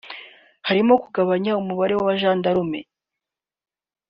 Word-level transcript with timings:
harimo 0.67 0.93
kugabanya 1.03 1.51
umubare 1.61 1.93
w’abajandarume 1.95 2.79